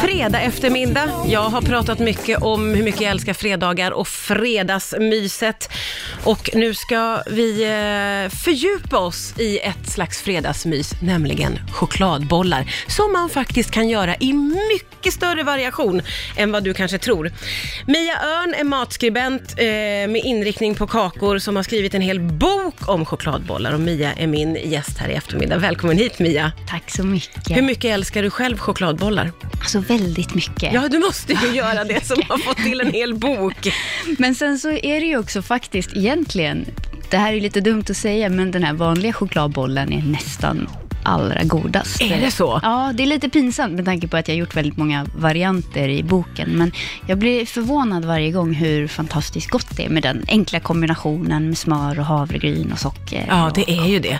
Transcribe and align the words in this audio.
Fredag 0.00 0.40
eftermiddag. 0.40 1.10
Jag 1.26 1.40
har 1.40 1.62
pratat 1.62 1.98
mycket 1.98 2.42
om 2.42 2.74
hur 2.74 2.82
mycket 2.82 3.00
jag 3.00 3.10
älskar 3.10 3.32
fredagar 3.32 3.90
och 3.90 4.08
fredagsmyset. 4.08 5.72
Och 6.24 6.50
nu 6.54 6.74
ska 6.74 7.22
vi 7.30 7.62
eh, 7.62 8.36
fördjupa 8.36 8.98
oss 8.98 9.34
i 9.38 9.58
ett 9.58 9.90
slags 9.90 10.22
fredagsmys, 10.22 10.92
nämligen 11.02 11.58
chokladbollar. 11.72 12.72
Som 12.86 13.12
man 13.12 13.28
faktiskt 13.28 13.70
kan 13.70 13.88
göra 13.88 14.16
i 14.16 14.32
mycket 14.32 15.12
större 15.12 15.42
variation 15.42 16.02
än 16.36 16.52
vad 16.52 16.64
du 16.64 16.74
kanske 16.74 16.98
tror. 16.98 17.32
Mia 17.86 18.14
Örn 18.22 18.54
är 18.54 18.64
matskribent 18.64 19.54
eh, 19.58 19.64
med 20.12 20.20
inriktning 20.24 20.74
på 20.74 20.86
kakor 20.86 21.38
som 21.38 21.56
har 21.56 21.62
skrivit 21.62 21.94
en 21.94 22.02
hel 22.02 22.20
bok 22.20 22.88
om 22.88 23.04
chokladbollar. 23.04 23.72
Och 23.72 23.80
Mia 23.80 24.12
är 24.12 24.26
min 24.26 24.58
gäst 24.64 24.98
här 24.98 25.08
i 25.08 25.12
eftermiddag. 25.12 25.58
Välkommen 25.58 25.98
hit 25.98 26.18
Mia. 26.18 26.52
Tack 26.68 26.90
så 26.90 27.04
mycket. 27.04 27.56
Hur 27.56 27.62
mycket 27.62 27.84
älskar 27.84 28.22
du 28.22 28.30
själv 28.30 28.58
chokladbollar? 28.58 29.32
Alltså 29.60 29.82
väldigt 29.88 30.34
mycket. 30.34 30.72
Ja, 30.72 30.88
du 30.88 30.98
måste 30.98 31.32
ju 31.32 31.50
göra 31.56 31.84
det 31.84 32.04
som 32.04 32.22
har 32.28 32.38
fått 32.38 32.56
till 32.56 32.80
en 32.80 32.92
hel 32.92 33.14
bok. 33.14 33.68
Men 34.18 34.34
sen 34.34 34.58
så 34.58 34.70
är 34.70 35.00
det 35.00 35.06
ju 35.06 35.18
också 35.18 35.42
faktiskt 35.42 35.96
egentligen, 35.96 36.66
det 37.10 37.16
här 37.16 37.32
är 37.32 37.40
lite 37.40 37.60
dumt 37.60 37.84
att 37.90 37.96
säga, 37.96 38.28
men 38.28 38.50
den 38.50 38.62
här 38.62 38.72
vanliga 38.72 39.12
chokladbollen 39.12 39.92
är 39.92 40.02
nästan 40.02 40.68
allra 41.06 41.42
godast. 41.42 42.00
Är 42.02 42.20
det 42.20 42.30
så? 42.30 42.60
Ja, 42.62 42.92
det 42.94 43.02
är 43.02 43.06
lite 43.06 43.28
pinsamt 43.28 43.74
med 43.74 43.84
tanke 43.84 44.08
på 44.08 44.16
att 44.16 44.28
jag 44.28 44.34
har 44.34 44.38
gjort 44.38 44.56
väldigt 44.56 44.76
många 44.76 45.06
varianter 45.16 45.88
i 45.88 46.02
boken. 46.02 46.50
Men 46.50 46.72
jag 47.06 47.18
blir 47.18 47.46
förvånad 47.46 48.04
varje 48.04 48.30
gång 48.30 48.54
hur 48.54 48.88
fantastiskt 48.88 49.50
gott 49.50 49.76
det 49.76 49.84
är 49.84 49.88
med 49.88 50.02
den 50.02 50.24
enkla 50.28 50.60
kombinationen 50.60 51.48
med 51.48 51.58
smör 51.58 51.98
och 51.98 52.06
havregryn 52.06 52.72
och 52.72 52.78
socker. 52.78 53.26
Ja, 53.28 53.50
det 53.54 53.70
är 53.70 53.86
ju 53.86 53.98
det. 53.98 54.18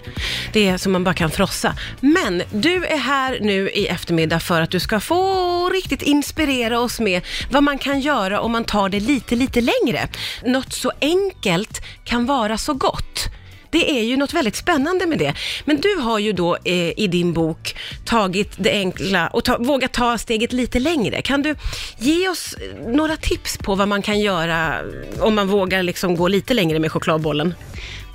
Det 0.52 0.68
är 0.68 0.78
som 0.78 0.92
man 0.92 1.04
bara 1.04 1.14
kan 1.14 1.30
frossa. 1.30 1.74
Men 2.00 2.42
du 2.52 2.86
är 2.86 2.98
här 2.98 3.38
nu 3.40 3.70
i 3.70 3.86
eftermiddag 3.86 4.40
för 4.40 4.60
att 4.60 4.70
du 4.70 4.80
ska 4.80 5.00
få 5.00 5.68
riktigt 5.68 6.02
inspirera 6.02 6.80
oss 6.80 7.00
med 7.00 7.22
vad 7.50 7.62
man 7.62 7.78
kan 7.78 8.00
göra 8.00 8.40
om 8.40 8.52
man 8.52 8.64
tar 8.64 8.88
det 8.88 9.00
lite, 9.00 9.36
lite 9.36 9.60
längre. 9.60 10.08
Något 10.44 10.72
så 10.72 10.92
enkelt 11.00 11.82
kan 12.04 12.26
vara 12.26 12.58
så 12.58 12.74
gott. 12.74 13.28
Det 13.76 13.90
är 13.90 14.02
ju 14.02 14.16
något 14.16 14.34
väldigt 14.34 14.56
spännande 14.56 15.06
med 15.06 15.18
det. 15.18 15.34
Men 15.64 15.80
du 15.80 15.96
har 16.00 16.18
ju 16.18 16.32
då 16.32 16.56
eh, 16.64 16.98
i 17.00 17.08
din 17.10 17.32
bok 17.32 17.76
tagit 18.04 18.52
det 18.56 18.70
enkla 18.70 19.28
och 19.28 19.44
ta, 19.44 19.58
vågat 19.58 19.92
ta 19.92 20.18
steget 20.18 20.52
lite 20.52 20.78
längre. 20.78 21.22
Kan 21.22 21.42
du 21.42 21.54
ge 21.98 22.28
oss 22.28 22.54
några 22.86 23.16
tips 23.16 23.58
på 23.58 23.74
vad 23.74 23.88
man 23.88 24.02
kan 24.02 24.20
göra 24.20 24.74
om 25.20 25.34
man 25.34 25.48
vågar 25.48 25.82
liksom 25.82 26.16
gå 26.16 26.28
lite 26.28 26.54
längre 26.54 26.78
med 26.78 26.92
chokladbollen? 26.92 27.54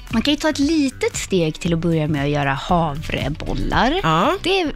Man 0.09 0.21
kan 0.21 0.33
ju 0.33 0.39
ta 0.39 0.49
ett 0.49 0.59
litet 0.59 1.15
steg 1.15 1.59
till 1.59 1.73
att 1.73 1.79
börja 1.79 2.07
med 2.07 2.23
att 2.23 2.29
göra 2.29 2.53
havrebollar. 2.53 3.99
Ja. 4.03 4.37
Det 4.43 4.71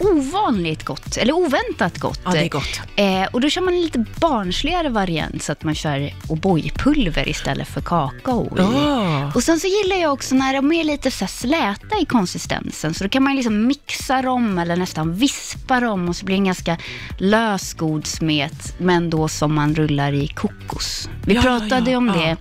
ovanligt 0.00 0.84
gott, 0.84 1.16
eller 1.16 1.32
oväntat 1.32 1.98
gott. 1.98 2.20
Ja, 2.24 2.30
det 2.30 2.38
är 2.38 2.48
gott. 2.48 2.80
Eh, 2.96 3.24
och 3.32 3.40
då 3.40 3.48
kör 3.50 3.60
man 3.60 3.74
en 3.74 3.82
lite 3.82 4.04
barnsligare 4.20 4.88
variant 4.88 5.42
så 5.42 5.52
att 5.52 5.64
man 5.64 5.74
kör 5.74 5.98
O'boy-pulver 6.28 7.28
istället 7.28 7.68
för 7.68 7.80
kakao 7.80 8.44
i. 8.44 8.60
Ja. 8.60 9.32
Och 9.34 9.42
sen 9.42 9.60
så 9.60 9.66
gillar 9.66 9.96
jag 9.96 10.12
också 10.12 10.34
när 10.34 10.54
de 10.54 10.72
är 10.72 10.84
lite 10.84 11.10
så 11.10 11.26
släta 11.26 11.98
i 12.02 12.04
konsistensen, 12.04 12.94
så 12.94 13.04
då 13.04 13.10
kan 13.10 13.22
man 13.22 13.36
liksom 13.36 13.66
mixa 13.66 14.22
dem 14.22 14.58
eller 14.58 14.76
nästan 14.76 15.14
vispa 15.14 15.80
dem 15.80 16.08
och 16.08 16.16
så 16.16 16.24
blir 16.24 16.36
det 16.36 16.40
en 16.40 16.44
ganska 16.44 16.76
lös 17.18 17.74
god 17.74 18.06
smet, 18.06 18.74
men 18.78 19.10
då 19.10 19.28
som 19.28 19.54
man 19.54 19.74
rullar 19.74 20.12
i 20.12 20.28
kokos. 20.28 21.08
Vi 21.26 21.34
Ja, 21.34 21.42
pratade 21.42 21.90
ja, 21.90 21.98
om 21.98 22.06
det 22.06 22.36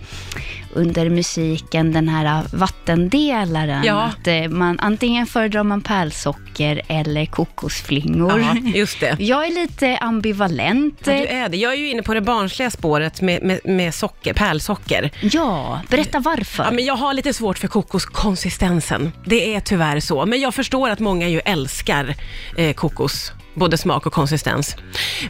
under 0.76 1.10
musiken, 1.10 1.94
den 1.94 2.10
här 2.10 2.44
vattendelaren. 2.52 3.84
Ja. 3.84 4.02
Att 4.04 4.28
eh, 4.28 4.48
man, 4.48 4.80
antingen 4.80 5.28
föredrar 5.28 5.64
man 5.64 5.82
pärlsocker 5.82 6.82
eller 6.88 7.26
kokosflingor. 7.26 8.40
Ja, 8.40 8.56
just 8.76 9.00
det. 9.00 9.16
Jag 9.20 9.48
är 9.48 9.52
lite 9.52 9.98
ambivalent. 9.98 11.00
Ja, 11.04 11.14
du 11.14 11.26
är 11.26 11.50
det. 11.50 11.58
Jag 11.58 11.74
är 11.74 11.78
ju 11.78 11.90
inne 11.90 12.04
på 12.04 12.14
det 12.14 12.22
barnsliga 12.22 12.72
spåret 12.72 13.22
med, 13.22 13.44
med, 13.44 13.60
med 13.64 13.94
socker, 13.94 14.34
pärlsocker. 14.34 15.12
Ja, 15.22 15.82
berätta 15.90 16.20
varför. 16.20 16.64
Ja, 16.64 16.72
men 16.72 16.86
jag 16.86 16.96
har 16.96 17.14
lite 17.14 17.34
svårt 17.34 17.58
för 17.58 17.68
kokoskonsistensen. 17.68 19.12
Det 19.26 19.56
är 19.56 19.60
tyvärr 19.60 20.00
så. 20.00 20.26
Men 20.26 20.40
jag 20.40 20.54
förstår 20.54 20.90
att 20.90 21.00
många 21.00 21.30
ju 21.30 21.40
älskar 21.40 22.16
eh, 22.58 22.74
kokos. 22.74 23.32
Både 23.54 23.78
smak 23.78 24.06
och 24.06 24.14
konsistens. 24.14 24.76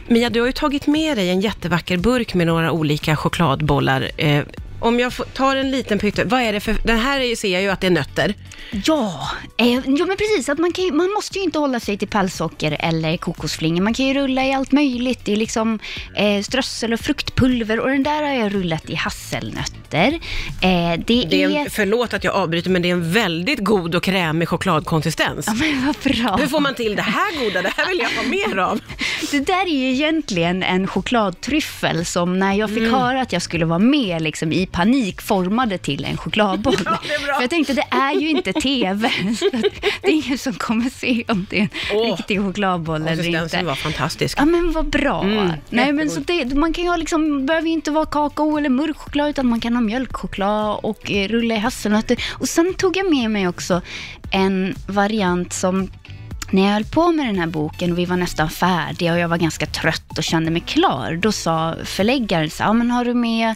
Mia, 0.08 0.30
du 0.30 0.40
har 0.40 0.46
ju 0.46 0.52
tagit 0.52 0.86
med 0.86 1.16
dig 1.16 1.30
en 1.30 1.40
jättevacker 1.40 1.96
burk 1.98 2.34
med 2.34 2.46
några 2.46 2.72
olika 2.72 3.16
chokladbollar. 3.16 4.10
Eh, 4.16 4.42
om 4.80 5.00
jag 5.00 5.12
får, 5.12 5.24
tar 5.24 5.56
en 5.56 5.70
liten 5.70 5.98
pytte, 5.98 6.24
vad 6.24 6.40
är 6.40 6.52
det 6.52 6.60
för... 6.60 6.76
Den 6.82 6.98
här 6.98 7.20
är, 7.20 7.36
ser 7.36 7.48
jag 7.48 7.62
ju 7.62 7.68
att 7.68 7.80
det 7.80 7.86
är 7.86 7.90
nötter. 7.90 8.34
Ja, 8.84 9.28
eh, 9.58 9.68
ja 9.74 10.06
men 10.06 10.16
precis. 10.16 10.48
Att 10.48 10.58
man, 10.58 10.72
kan 10.72 10.96
man 10.96 11.10
måste 11.10 11.38
ju 11.38 11.44
inte 11.44 11.58
hålla 11.58 11.80
sig 11.80 11.98
till 11.98 12.08
pärlsocker 12.08 12.76
eller 12.80 13.16
kokosflingor. 13.16 13.82
Man 13.82 13.94
kan 13.94 14.06
ju 14.06 14.14
rulla 14.14 14.44
i 14.44 14.52
allt 14.52 14.72
möjligt. 14.72 15.28
Är 15.28 15.36
liksom 15.36 15.78
eh, 16.16 16.42
strössel 16.42 16.92
och 16.92 17.00
fruktpulver 17.00 17.80
och 17.80 17.88
den 17.88 18.02
där 18.02 18.22
har 18.22 18.32
jag 18.32 18.54
rullat 18.54 18.90
i 18.90 18.94
hasselnötter. 18.94 20.12
Eh, 20.62 21.00
det, 21.06 21.24
Det 21.30 21.42
är 21.42 21.50
är... 21.50 21.68
förlåt 21.70 22.14
att 22.14 22.24
jag 22.24 22.34
avbryter, 22.34 22.70
men 22.70 22.82
det 22.82 22.88
är 22.88 22.92
en 22.92 23.12
väldigt 23.12 23.58
god 23.58 23.94
och 23.94 24.02
krämig 24.02 24.48
chokladkonsistens. 24.48 25.44
Ja, 25.46 25.54
men 25.54 25.86
vad 25.86 25.96
bra. 26.14 26.36
Hur 26.36 26.46
får 26.46 26.60
man 26.60 26.74
till 26.74 26.96
det 26.96 27.02
här 27.02 27.44
goda? 27.44 27.62
Det 27.62 27.72
här 27.76 27.88
vill 27.88 27.98
jag 27.98 28.22
ha 28.22 28.22
mer 28.22 28.58
av. 28.58 28.80
Det 29.30 29.40
där 29.40 29.66
är 29.66 29.78
ju 29.78 29.90
egentligen 29.92 30.62
en 30.62 30.86
chokladtryffel 30.86 32.04
som 32.04 32.38
när 32.38 32.52
jag 32.54 32.68
fick 32.68 32.78
Mm. 32.86 32.94
höra 32.94 33.20
att 33.20 33.32
jag 33.32 33.42
skulle 33.42 33.64
vara 33.64 33.78
med 33.78 34.22
liksom, 34.22 34.52
i 34.52 34.65
panik 34.66 35.20
formade 35.22 35.78
till 35.78 36.04
en 36.04 36.16
chokladboll. 36.16 36.76
Ja. 36.86 36.98
För 37.34 37.42
jag 37.42 37.50
tänkte, 37.50 37.72
det 37.72 37.86
är 37.90 38.12
ju 38.20 38.30
inte 38.30 38.52
TV. 38.52 39.10
Så 39.38 39.50
det 40.02 40.08
är 40.08 40.12
ingen 40.12 40.38
som 40.38 40.52
kommer 40.54 40.90
se 40.90 41.24
om 41.28 41.46
det 41.50 41.58
är 41.58 41.62
en 41.62 41.68
Åh, 41.94 42.16
riktig 42.16 42.40
chokladboll 42.40 43.02
eller 43.02 43.10
inte. 43.12 43.22
Konsistensen 43.22 43.66
var 43.66 43.74
fantastisk. 43.74 44.38
Ja 44.40 44.44
men 44.44 44.72
vad 44.72 44.86
bra. 44.86 45.22
Mm, 45.22 45.50
Nej, 45.70 45.92
men 45.92 46.10
så 46.10 46.20
det, 46.20 46.54
man 46.54 46.72
kan 46.72 46.84
ju 46.84 46.90
ha 46.90 46.96
liksom, 46.96 47.46
behöver 47.46 47.66
ju 47.66 47.72
inte 47.72 47.90
vara 47.90 48.06
kakao 48.06 48.58
eller 48.58 48.68
mörk 48.68 48.96
choklad 48.96 49.30
utan 49.30 49.46
man 49.46 49.60
kan 49.60 49.74
ha 49.74 49.80
mjölkchoklad 49.80 50.80
och 50.82 51.10
eh, 51.10 51.28
rulla 51.28 51.54
i 51.54 51.58
hasselnötter. 51.58 52.24
Och 52.32 52.48
sen 52.48 52.74
tog 52.74 52.96
jag 52.96 53.10
med 53.10 53.30
mig 53.30 53.48
också 53.48 53.82
en 54.30 54.74
variant 54.86 55.52
som 55.52 55.90
när 56.50 56.62
jag 56.62 56.72
höll 56.72 56.84
på 56.84 57.12
med 57.12 57.26
den 57.26 57.38
här 57.38 57.46
boken 57.46 57.92
och 57.92 57.98
vi 57.98 58.04
var 58.04 58.16
nästan 58.16 58.50
färdiga 58.50 59.12
och 59.12 59.18
jag 59.18 59.28
var 59.28 59.36
ganska 59.36 59.66
trött 59.66 60.18
och 60.18 60.24
kände 60.24 60.50
mig 60.50 60.60
klar, 60.66 61.18
då 61.22 61.32
sa 61.32 61.74
förläggaren 61.84 62.50
så 62.50 62.62
ja 62.62 62.72
men 62.72 62.90
har 62.90 63.04
du 63.04 63.14
med 63.14 63.54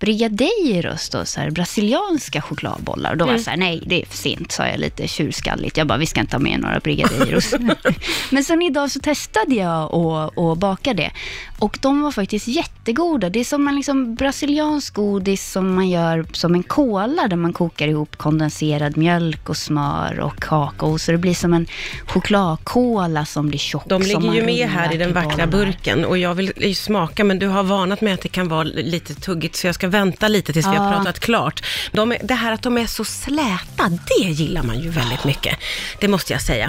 brigadeiros 0.00 1.08
då, 1.08 1.24
så 1.24 1.40
här, 1.40 1.50
brasilianska 1.50 2.42
chokladbollar. 2.42 3.10
Och 3.10 3.16
då 3.16 3.24
var 3.24 3.32
jag 3.32 3.40
så 3.40 3.50
här, 3.50 3.56
nej 3.56 3.82
det 3.86 4.02
är 4.02 4.06
för 4.06 4.16
sent, 4.16 4.52
sa 4.52 4.66
jag 4.66 4.80
lite 4.80 5.08
tjurskalligt. 5.08 5.76
Jag 5.76 5.86
bara, 5.86 5.98
vi 5.98 6.06
ska 6.06 6.20
inte 6.20 6.36
ha 6.36 6.40
med 6.40 6.60
några 6.60 6.80
brigadeiros. 6.80 7.54
Men 8.30 8.44
sen 8.44 8.62
idag 8.62 8.90
så 8.90 9.00
testade 9.00 9.54
jag 9.54 9.94
att 9.94 10.38
att 10.38 10.58
baka 10.58 10.94
det. 10.94 11.10
Och 11.58 11.78
de 11.82 12.02
var 12.02 12.12
faktiskt 12.12 12.48
jättegoda. 12.48 13.30
Det 13.30 13.40
är 13.40 13.44
som 13.44 13.68
en 13.68 13.76
liksom 13.76 14.14
brasiliansk 14.14 14.94
godis 14.94 15.50
som 15.50 15.74
man 15.74 15.88
gör 15.88 16.26
som 16.32 16.54
en 16.54 16.62
cola, 16.62 17.28
där 17.28 17.36
man 17.36 17.52
kokar 17.52 17.88
ihop 17.88 18.16
kondenserad 18.16 18.96
mjölk 18.96 19.48
och 19.48 19.56
smör 19.56 20.20
och 20.20 20.42
kakao. 20.42 20.98
Så 20.98 21.12
det 21.12 21.18
blir 21.18 21.34
som 21.34 21.54
en 21.54 21.66
chokladkola 22.06 23.24
som 23.24 23.48
blir 23.48 23.58
tjock. 23.58 23.84
De 23.86 24.02
ligger 24.02 24.32
ju 24.32 24.42
med 24.42 24.68
här 24.68 24.94
i 24.94 24.96
den 24.96 25.12
vackra 25.12 25.46
bollar. 25.46 25.66
burken 25.66 26.04
och 26.04 26.18
jag 26.18 26.34
vill 26.34 26.76
smaka, 26.76 27.24
men 27.24 27.38
du 27.38 27.46
har 27.46 27.62
varnat 27.62 28.00
mig 28.00 28.12
att 28.12 28.22
det 28.22 28.28
kan 28.28 28.48
vara 28.48 28.62
lite 28.62 29.14
tuggigt, 29.14 29.56
så 29.56 29.66
jag 29.66 29.74
ska 29.74 29.89
vänta 29.90 30.28
lite 30.28 30.52
tills 30.52 30.66
vi 30.66 30.76
har 30.76 30.84
Ja. 30.86 30.92
pratat 30.96 31.20
klart. 31.20 31.64
De 31.92 32.12
är, 32.12 32.18
det 32.22 32.34
här 32.34 32.52
att 32.52 32.62
de 32.62 32.78
är 32.78 32.86
så 32.86 33.04
släta, 33.04 33.88
det 34.18 34.24
gillar 34.28 34.62
man 34.62 34.80
ju 34.80 34.88
väldigt 34.90 35.24
mycket. 35.24 35.58
Det 36.00 36.08
måste 36.08 36.32
jag 36.32 36.42
säga. 36.42 36.64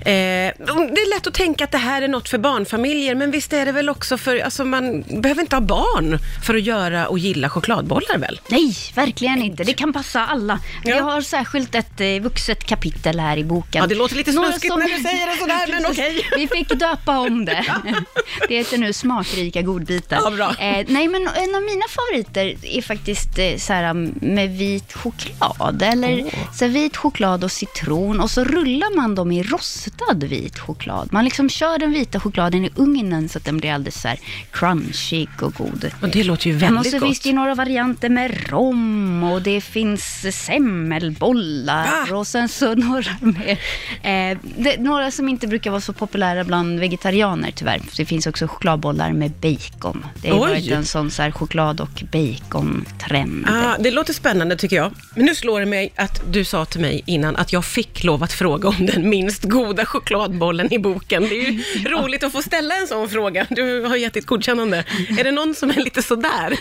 Eh, 0.00 0.04
det 0.04 1.00
är 1.00 1.14
lätt 1.16 1.26
att 1.26 1.34
tänka 1.34 1.64
att 1.64 1.70
det 1.72 1.78
här 1.78 2.02
är 2.02 2.08
något 2.08 2.28
för 2.28 2.38
barnfamiljer, 2.38 3.14
men 3.14 3.30
visst 3.30 3.52
är 3.52 3.66
det 3.66 3.72
väl 3.72 3.88
också 3.88 4.18
för, 4.18 4.38
alltså 4.38 4.64
man 4.64 5.02
behöver 5.02 5.40
inte 5.40 5.56
ha 5.56 5.60
barn 5.60 6.18
för 6.46 6.54
att 6.54 6.62
göra 6.62 7.08
och 7.08 7.18
gilla 7.18 7.50
chokladbollar 7.50 8.18
väl? 8.18 8.40
Nej, 8.48 8.76
verkligen 8.94 9.42
inte. 9.42 9.64
Det 9.64 9.72
kan 9.72 9.92
passa 9.92 10.26
alla. 10.26 10.58
Ja. 10.84 10.96
Jag 10.96 11.02
har 11.04 11.20
särskilt 11.20 11.74
ett 11.74 12.00
eh, 12.00 12.06
vuxet 12.20 12.64
kapitel 12.66 13.20
här 13.20 13.36
i 13.36 13.44
boken. 13.44 13.80
Ja, 13.82 13.86
det 13.86 13.94
låter 13.94 14.16
lite 14.16 14.32
Några 14.32 14.50
snuskigt 14.50 14.76
när 14.76 14.96
du 14.96 15.02
säger 15.02 15.26
det 15.26 15.36
sådär, 15.36 15.66
men 15.80 15.86
okej. 15.92 16.28
Vi 16.36 16.48
fick 16.48 16.68
döpa 16.68 17.18
om 17.18 17.44
det. 17.44 17.64
Det 18.48 18.56
heter 18.56 18.78
nu 18.78 18.92
smakrika 18.92 19.62
godbitar. 19.62 20.20
Ja, 20.24 20.30
bra. 20.30 20.54
Eh, 20.58 20.84
nej, 20.88 21.08
men 21.08 21.22
en 21.28 21.54
av 21.54 21.62
mina 21.62 21.84
favoriter 21.88 22.54
är 22.62 22.82
faktiskt 22.82 23.38
eh, 23.38 23.56
så 23.56 23.72
här, 23.72 23.90
um, 23.90 24.14
med 24.20 24.50
vit 24.50 24.92
choklad. 24.92 25.82
Eller 25.82 26.24
så 26.54 26.64
här, 26.64 26.72
vit 26.72 26.96
choklad 26.96 27.44
och 27.44 27.52
citron. 27.52 28.20
Och 28.20 28.30
så 28.30 28.44
rullar 28.44 28.96
man 28.96 29.14
dem 29.14 29.32
i 29.32 29.42
rostad 29.42 30.14
vit 30.14 30.58
choklad. 30.58 31.08
Man 31.12 31.24
liksom 31.24 31.48
kör 31.48 31.78
den 31.78 31.92
vita 31.92 32.20
chokladen 32.20 32.64
i 32.64 32.70
ugnen 32.76 33.28
så 33.28 33.38
att 33.38 33.44
den 33.44 33.56
blir 33.56 33.72
alldeles 33.72 34.00
så 34.00 34.08
här 34.08 34.18
crunchig 34.50 35.28
och 35.40 35.54
god. 35.54 35.90
Och 36.02 36.08
det 36.08 36.24
låter 36.24 36.46
ju 36.46 36.56
väldigt 36.56 36.80
och 36.80 36.86
så 36.86 36.98
gott. 36.98 37.08
finns 37.08 37.20
det 37.20 37.28
ju 37.28 37.34
några 37.34 37.54
varianter 37.54 38.08
med 38.08 38.50
rom 38.50 39.22
och 39.22 39.42
det 39.42 39.60
finns 39.60 40.26
semmelbollar 40.44 42.10
Va? 42.10 42.16
och 42.16 42.26
sen 42.26 42.48
så 42.48 42.74
några 42.74 43.10
mer. 43.20 43.58
Eh, 44.02 44.38
det, 44.56 44.80
några 44.80 45.10
som 45.10 45.28
inte 45.28 45.46
brukar 45.46 45.70
vara 45.70 45.80
så 45.80 45.92
populära 45.92 46.44
bland 46.44 46.80
vegetarianer 46.80 47.50
tyvärr. 47.50 47.80
Det 47.96 48.04
finns 48.04 48.26
också 48.26 48.46
chokladbollar 48.46 49.12
med 49.12 49.30
bacon. 49.30 50.06
Det 50.22 50.30
har 50.30 50.38
varit 50.38 50.70
en 50.70 50.84
sån 50.84 51.10
så 51.10 51.22
här 51.22 51.30
choklad 51.30 51.80
och 51.80 52.02
fikontrend. 52.52 53.46
Ah, 53.48 53.76
det 53.78 53.90
låter 53.90 54.12
spännande 54.12 54.56
tycker 54.56 54.76
jag. 54.76 54.92
Men 55.14 55.24
nu 55.24 55.34
slår 55.34 55.60
det 55.60 55.66
mig 55.66 55.92
att 55.96 56.32
du 56.32 56.44
sa 56.44 56.64
till 56.64 56.80
mig 56.80 57.02
innan 57.06 57.36
att 57.36 57.52
jag 57.52 57.64
fick 57.64 58.04
lov 58.04 58.22
att 58.22 58.32
fråga 58.32 58.68
om 58.68 58.86
den 58.86 59.08
minst 59.10 59.44
goda 59.44 59.86
chokladbollen 59.86 60.72
i 60.72 60.78
boken. 60.78 61.22
Det 61.22 61.34
är 61.34 61.50
ju 61.50 61.62
roligt 61.88 62.24
att 62.24 62.32
få 62.32 62.42
ställa 62.42 62.74
en 62.76 62.86
sån 62.86 63.08
fråga. 63.08 63.46
Du 63.50 63.82
har 63.84 63.96
gett 63.96 64.14
ditt 64.14 64.26
godkännande. 64.26 64.84
Är 65.18 65.24
det 65.24 65.30
någon 65.30 65.54
som 65.54 65.70
är 65.70 65.74
lite 65.84 66.02
sådär? 66.02 66.58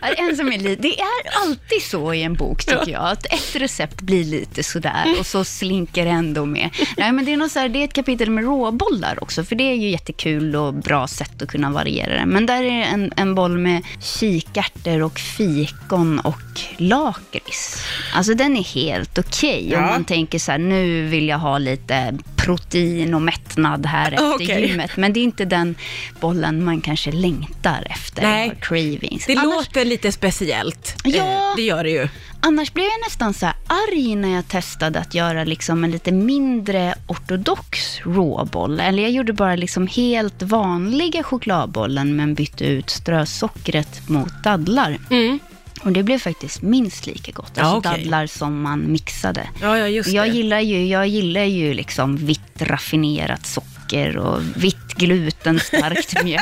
En 0.16 0.36
som 0.36 0.52
är 0.52 0.58
li- 0.58 0.76
det 0.80 1.00
är 1.00 1.42
alltid 1.44 1.82
så 1.82 2.14
i 2.14 2.22
en 2.22 2.34
bok, 2.34 2.64
tycker 2.64 2.88
jag. 2.92 3.02
Att 3.10 3.26
ett 3.26 3.56
recept 3.56 4.00
blir 4.00 4.24
lite 4.24 4.62
sådär 4.62 5.14
och 5.18 5.26
så 5.26 5.44
slinker 5.44 6.04
det 6.04 6.10
ändå 6.10 6.44
med. 6.44 6.70
Nej, 6.96 7.12
men 7.12 7.24
det, 7.24 7.32
är 7.32 7.36
något 7.36 7.52
så 7.52 7.58
här, 7.58 7.68
det 7.68 7.78
är 7.78 7.84
ett 7.84 7.92
kapitel 7.92 8.30
med 8.30 8.44
råbollar 8.44 9.22
också, 9.22 9.44
för 9.44 9.56
det 9.56 9.64
är 9.64 9.74
ju 9.74 9.90
jättekul 9.90 10.56
och 10.56 10.74
bra 10.74 11.06
sätt 11.06 11.42
att 11.42 11.48
kunna 11.48 11.70
variera 11.70 12.14
det. 12.20 12.26
Men 12.26 12.46
där 12.46 12.62
är 12.64 12.82
en, 12.82 13.12
en 13.16 13.34
boll 13.34 13.58
med 13.58 13.82
kikärtor 14.02 15.02
och 15.02 15.13
fikon 15.18 16.18
och 16.20 16.40
lakrits. 16.76 17.84
Alltså 18.14 18.34
den 18.34 18.56
är 18.56 18.62
helt 18.64 19.18
okej 19.18 19.64
om 19.76 19.82
Ja. 19.82 19.86
man 19.86 20.04
tänker 20.04 20.38
så 20.38 20.52
här, 20.52 20.58
nu 20.58 21.02
vill 21.06 21.28
jag 21.28 21.38
ha 21.38 21.58
lite 21.58 22.14
protein 22.36 23.14
och 23.14 23.22
mättnad 23.22 23.86
här 23.86 24.12
efter 24.12 24.34
Okej. 24.34 24.66
gymmet. 24.68 24.90
Men 24.96 25.12
det 25.12 25.20
är 25.20 25.24
inte 25.24 25.44
den 25.44 25.74
bollen 26.20 26.64
man 26.64 26.80
kanske 26.80 27.12
längtar 27.12 27.86
efter, 27.90 28.22
Nej. 28.22 28.52
cravings. 28.60 29.26
Det 29.26 29.32
Annars- 29.36 29.44
låter 29.54 29.84
lite 29.84 30.12
speciellt. 30.12 30.94
Ja. 31.04 31.22
Eh, 31.24 31.56
Det 31.56 31.62
gör 31.62 31.84
det 31.84 31.90
ju. 31.90 32.08
Annars 32.46 32.72
blev 32.72 32.84
jag 32.86 33.00
nästan 33.06 33.34
så 33.34 33.46
arg 33.66 34.16
när 34.16 34.28
jag 34.28 34.48
testade 34.48 34.98
att 34.98 35.14
göra 35.14 35.44
liksom 35.44 35.84
en 35.84 35.90
lite 35.90 36.12
mindre 36.12 36.94
ortodox 37.06 38.00
råboll. 38.02 38.80
Eller 38.80 39.02
jag 39.02 39.12
gjorde 39.12 39.32
bara 39.32 39.56
liksom 39.56 39.86
helt 39.86 40.42
vanliga 40.42 41.22
chokladbollen 41.22 42.16
men 42.16 42.34
bytte 42.34 42.64
ut 42.64 42.90
strösockret 42.90 44.08
mot 44.08 44.42
dadlar. 44.44 44.98
Mm. 45.10 45.38
Och 45.82 45.92
det 45.92 46.02
blev 46.02 46.18
faktiskt 46.18 46.62
minst 46.62 47.06
lika 47.06 47.32
gott. 47.32 47.52
Ja, 47.54 47.62
Alltså 47.62 47.90
okej. 47.90 48.02
dadlar 48.02 48.26
som 48.26 48.62
man 48.62 48.92
mixade. 48.92 49.48
Ja, 49.62 49.78
ja, 49.78 49.88
just 49.88 50.08
Jag 50.08 50.28
gillar 50.28 50.60
ju, 50.60 50.86
jag 50.86 51.06
gillar 51.08 51.44
ju 51.44 51.74
liksom 51.74 52.16
vitt 52.16 52.62
raffinerat 52.62 53.46
socker 53.46 53.73
och 54.18 54.40
vitt 54.56 54.94
glutenstarkt 54.94 56.22
mjöl. 56.24 56.40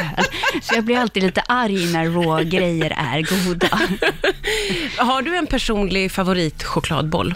Så 0.63 0.75
jag 0.75 0.85
blir 0.85 0.99
alltid 0.99 1.23
lite 1.23 1.43
arg 1.49 1.93
när 1.93 2.05
rågrejer 2.05 2.95
är 2.97 3.47
goda. 3.47 3.69
Har 4.97 5.23
du 5.23 5.37
en 5.37 5.47
personlig 5.47 6.13
favoritchokladboll? 6.13 7.35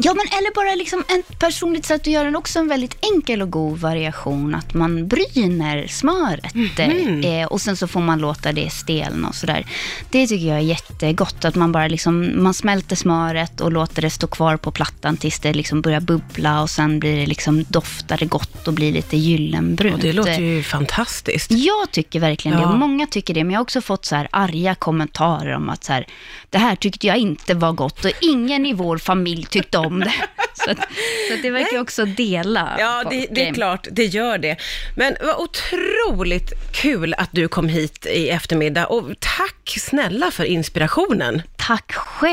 Ja, 0.00 0.14
men 0.14 0.38
eller 0.38 0.54
bara 0.54 0.74
liksom 0.74 1.00
ett 1.08 1.38
personligt 1.38 1.84
sätt 1.84 2.00
att 2.00 2.06
göra 2.06 2.24
den 2.24 2.36
också 2.36 2.58
en 2.58 2.68
väldigt 2.68 2.96
enkel 3.14 3.42
och 3.42 3.50
god 3.50 3.78
variation. 3.78 4.54
Att 4.54 4.74
man 4.74 5.08
bryner 5.08 5.86
smöret 5.86 6.54
eh, 7.24 7.46
och 7.48 7.60
sen 7.60 7.76
så 7.76 7.86
får 7.88 8.00
man 8.00 8.18
låta 8.18 8.52
det 8.52 8.70
stelna 8.70 9.28
och 9.28 9.34
sådär. 9.34 9.66
Det 10.10 10.26
tycker 10.26 10.46
jag 10.46 10.56
är 10.56 10.60
jättegott. 10.62 11.44
Att 11.44 11.54
man 11.54 11.72
bara 11.72 11.88
liksom, 11.88 12.42
man 12.42 12.54
smälter 12.54 12.96
smöret 12.96 13.60
och 13.60 13.72
låter 13.72 14.02
det 14.02 14.10
stå 14.10 14.26
kvar 14.26 14.56
på 14.56 14.70
plattan 14.70 15.16
tills 15.16 15.38
det 15.40 15.52
liksom 15.52 15.80
börjar 15.82 16.00
bubbla 16.00 16.62
och 16.62 16.70
sen 16.70 17.00
blir 17.00 17.16
det 17.16 17.26
liksom, 17.26 17.64
doftar 17.68 18.16
det 18.18 18.26
gott 18.26 18.68
och 18.68 18.74
blir 18.74 18.92
lite 18.92 19.16
gyllenbrunt. 19.16 19.94
Och 19.94 20.00
det 20.00 20.12
låter 20.12 20.40
ju 20.40 20.62
fantastiskt. 20.62 21.50
Jag 21.50 21.90
tycker 21.90 22.20
verkligen 22.20 22.56
det 22.56 22.62
Ja. 22.62 22.68
och 22.72 22.78
många 22.78 23.06
tycker 23.06 23.34
det, 23.34 23.44
men 23.44 23.52
jag 23.52 23.58
har 23.58 23.62
också 23.62 23.80
fått 23.80 24.04
så 24.04 24.16
här 24.16 24.28
arga 24.32 24.74
kommentarer 24.74 25.54
om 25.54 25.68
att 25.68 25.84
så 25.84 25.92
här, 25.92 26.06
det 26.50 26.58
här 26.58 26.76
tyckte 26.76 27.06
jag 27.06 27.16
inte 27.16 27.54
var 27.54 27.72
gott 27.72 28.04
och 28.04 28.10
ingen 28.20 28.66
i 28.66 28.72
vår 28.72 28.98
familj 28.98 29.44
tyckte 29.44 29.78
om 29.78 29.87
det. 29.92 30.14
Så, 30.54 30.70
att, 30.70 30.78
så 31.28 31.34
att 31.34 31.42
det 31.42 31.50
verkar 31.50 31.80
också 31.80 32.04
dela. 32.04 32.76
Ja, 32.78 33.04
det, 33.10 33.26
det 33.30 33.48
är 33.48 33.54
klart, 33.54 33.86
det 33.90 34.04
gör 34.04 34.38
det. 34.38 34.56
Men 34.96 35.16
vad 35.20 35.36
otroligt 35.36 36.52
kul 36.72 37.14
att 37.18 37.28
du 37.32 37.48
kom 37.48 37.68
hit 37.68 38.06
i 38.06 38.28
eftermiddag 38.28 38.86
och 38.86 39.10
tack 39.20 39.76
snälla 39.78 40.30
för 40.30 40.44
inspirationen. 40.44 41.42
Tack 41.56 41.92
själv. 41.92 42.18